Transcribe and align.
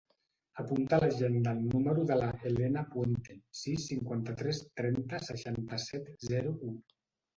Apunta 0.61 0.95
a 0.97 1.01
l'agenda 1.01 1.51
el 1.55 1.59
número 1.73 2.05
de 2.11 2.17
la 2.21 2.29
Helena 2.51 2.83
Puente: 2.95 3.37
sis, 3.61 3.85
cinquanta-tres, 3.91 4.63
trenta, 4.81 5.21
seixanta-set, 5.29 6.11
zero, 6.33 6.57
u. 6.73 6.79